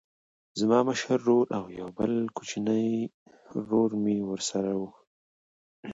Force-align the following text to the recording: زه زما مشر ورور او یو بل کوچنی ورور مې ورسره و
زه 0.57 0.57
زما 0.61 0.79
مشر 0.89 1.17
ورور 1.21 1.47
او 1.57 1.65
یو 1.79 1.89
بل 1.97 2.11
کوچنی 2.37 2.85
ورور 3.57 3.89
مې 4.03 4.17
ورسره 4.29 4.71
و 4.79 4.83